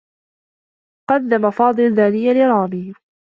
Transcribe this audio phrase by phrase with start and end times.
[1.11, 2.93] قدّم فاضل دانية لرامي.